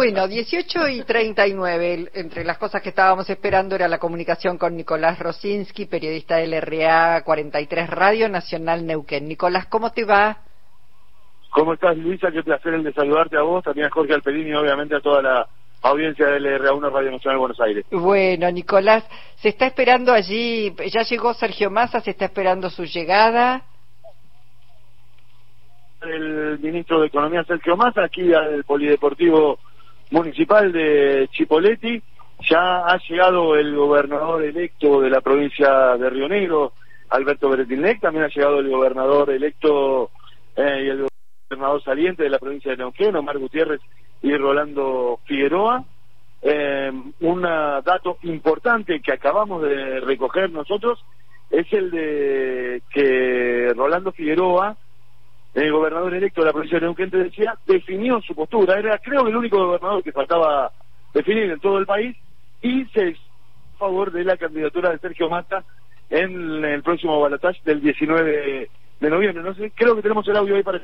[0.00, 5.18] Bueno, 18 y 39, entre las cosas que estábamos esperando era la comunicación con Nicolás
[5.18, 9.28] Rosinski, periodista del RA 43 Radio Nacional Neuquén.
[9.28, 10.38] Nicolás, ¿cómo te va?
[11.50, 12.32] ¿Cómo estás, Luisa?
[12.32, 15.20] Qué placer el de saludarte a vos, también a Jorge Alperini y obviamente a toda
[15.20, 15.46] la
[15.82, 17.84] audiencia del RA1 Radio Nacional de Buenos Aires.
[17.90, 19.06] Bueno, Nicolás,
[19.36, 23.64] se está esperando allí, ya llegó Sergio Massa, se está esperando su llegada
[26.02, 29.58] el ministro de Economía Sergio Massa aquí al Polideportivo
[30.10, 32.02] Municipal de Chipoletti.
[32.48, 36.72] Ya ha llegado el gobernador electo de la provincia de Río Negro,
[37.10, 40.10] Alberto Beretilnec, también ha llegado el gobernador electo
[40.56, 41.06] eh, y el
[41.48, 43.80] gobernador saliente de la provincia de Neuquén, Omar Gutiérrez
[44.22, 45.84] y Rolando Figueroa.
[46.42, 50.98] Eh, un dato importante que acabamos de recoger nosotros
[51.50, 54.76] es el de que Rolando Figueroa
[55.54, 58.78] el gobernador electo de la provincia de Neuquén, te decía, definió su postura.
[58.78, 60.70] Era, creo que el único gobernador que faltaba
[61.12, 62.16] definir en todo el país
[62.62, 63.08] y se
[63.74, 65.64] a favor de la candidatura de Sergio Mata
[66.10, 68.68] en el próximo balotaje del 19
[69.00, 69.42] de noviembre.
[69.42, 70.80] No sé, creo que tenemos el audio ahí para.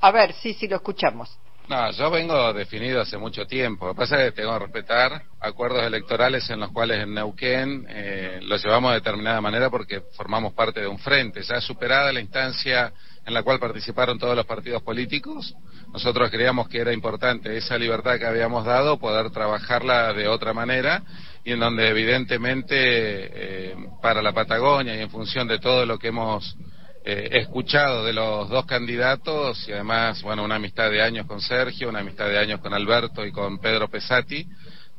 [0.00, 1.38] A ver, sí, sí, lo escuchamos.
[1.68, 3.86] No, yo vengo definido hace mucho tiempo.
[3.86, 7.86] Lo que pasa es que tengo que respetar acuerdos electorales en los cuales en Neuquén
[7.88, 11.42] eh, lo llevamos de determinada manera porque formamos parte de un frente.
[11.42, 12.92] Ya superada la instancia
[13.24, 15.54] en la cual participaron todos los partidos políticos,
[15.92, 21.02] nosotros creíamos que era importante esa libertad que habíamos dado, poder trabajarla de otra manera
[21.44, 26.08] y en donde evidentemente eh, para la Patagonia y en función de todo lo que
[26.08, 26.56] hemos
[27.04, 31.88] eh, escuchado de los dos candidatos y además, bueno, una amistad de años con Sergio,
[31.88, 34.46] una amistad de años con Alberto y con Pedro Pesati,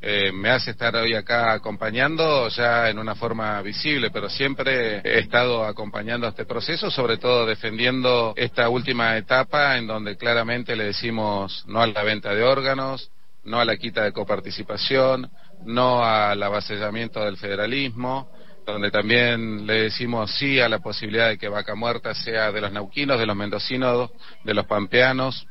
[0.06, 5.20] eh, me hace estar hoy acá acompañando ya en una forma visible, pero siempre he
[5.20, 11.64] estado acompañando este proceso, sobre todo defendiendo esta última etapa en donde claramente le decimos
[11.68, 13.10] no a la venta de órganos,
[13.44, 15.30] no a la quita de coparticipación,
[15.64, 18.30] no al avasallamiento del federalismo,
[18.66, 22.72] donde también le decimos sí a la posibilidad de que Vaca Muerta sea de los
[22.72, 24.10] nauquinos, de los mendocinos,
[24.44, 25.46] de los pampeanos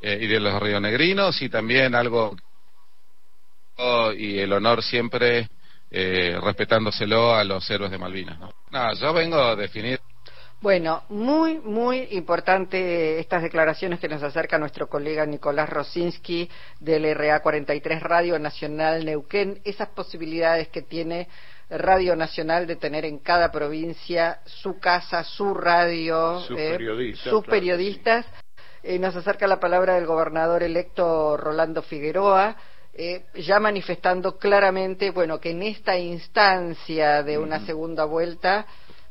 [0.00, 2.34] eh, y de los rionegrinos y también algo
[4.16, 5.48] y el honor siempre
[5.90, 8.38] eh, respetándoselo a los héroes de Malvinas.
[8.38, 8.52] ¿no?
[8.70, 10.00] no, yo vengo a definir.
[10.60, 16.50] Bueno, muy, muy importante estas declaraciones que nos acerca nuestro colega Nicolás Rosinski
[16.80, 21.28] del RA 43 Radio Nacional Neuquén, esas posibilidades que tiene
[21.70, 27.14] Radio Nacional de tener en cada provincia su casa, su radio, sus eh.
[27.22, 28.26] Sus periodistas.
[28.82, 32.56] Eh, nos acerca la palabra del gobernador electo Rolando Figueroa
[32.94, 38.66] eh, ya manifestando claramente, bueno, que en esta instancia de una segunda vuelta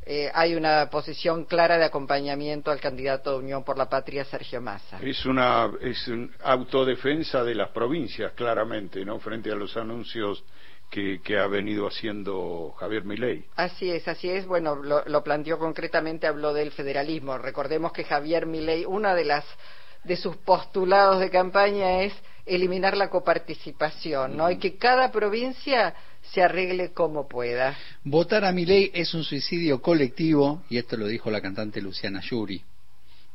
[0.05, 4.61] eh, hay una posición clara de acompañamiento al candidato de Unión por la Patria, Sergio
[4.61, 4.99] Massa.
[5.01, 6.09] Es una es
[6.43, 9.19] autodefensa de las provincias, claramente, ¿no?
[9.19, 10.43] Frente a los anuncios
[10.89, 13.45] que, ha venido haciendo Javier Milei.
[13.57, 14.45] Así es, así es.
[14.47, 17.37] Bueno, lo, lo planteó concretamente, habló del federalismo.
[17.37, 19.45] Recordemos que Javier Milei, una de las
[20.05, 22.13] de sus postulados de campaña es
[22.47, 24.49] eliminar la coparticipación, ¿no?
[24.49, 25.93] Y que cada provincia
[26.33, 27.77] se arregle como pueda.
[28.03, 32.21] Votar a mi ley es un suicidio colectivo, y esto lo dijo la cantante Luciana
[32.21, 32.61] Yuri.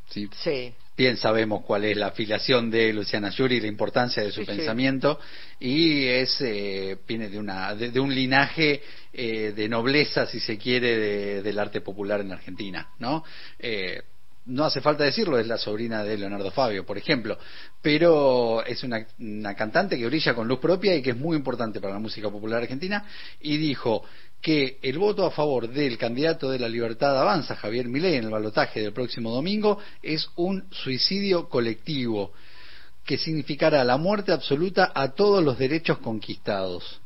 [0.08, 0.74] ¿sí?
[0.96, 5.18] Bien sabemos cuál es la afiliación de Luciana Yuri y la importancia de su pensamiento,
[5.58, 11.42] y es eh, viene de, una, de, un linaje eh, de nobleza, si se quiere,
[11.42, 13.24] del arte popular en Argentina, ¿no?
[13.58, 14.02] Eh,
[14.46, 17.38] no hace falta decirlo, es la sobrina de Leonardo Fabio, por ejemplo,
[17.80, 19.04] pero es una,
[19.54, 22.62] cantante que brilla con luz propia y que es muy importante para la música popular
[22.62, 23.04] argentina,
[23.40, 24.04] y dijo
[24.40, 28.30] que el voto a favor del candidato de la Libertad Avanza, Javier Milei, en el
[28.30, 32.32] balotaje del próximo domingo, es un suicidio colectivo,
[33.04, 37.01] que significará la muerte absoluta a todos los derechos conquistados.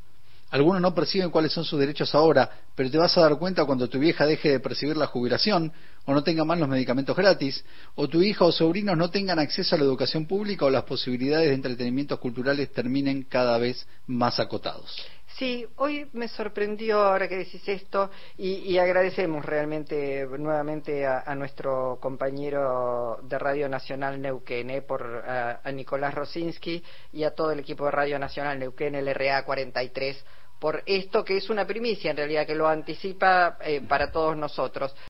[0.57, 3.91] Algunos no perciben cuáles son sus derechos ahora, pero te vas a dar cuenta cuando
[3.91, 5.71] tu vieja deje de percibir la jubilación,
[6.07, 7.63] o no tenga más los medicamentos gratis,
[7.95, 11.49] o tu hija o sobrinos no tengan acceso a la educación pública o las posibilidades
[11.49, 15.07] de entretenimientos culturales terminen cada vez más acotados.
[15.37, 23.19] Sí, hoy me sorprendió ahora que decís esto y, agradecemos realmente nuevamente a, nuestro compañero
[23.23, 26.83] de Radio Nacional Neuquén, eh, por a, Nicolás Rosinski
[27.13, 30.25] y a todo el equipo de Radio Nacional Neuquén, el RA 43,
[30.59, 34.97] por esto que es una primicia en realidad que lo anticipa eh, para todos nosotros.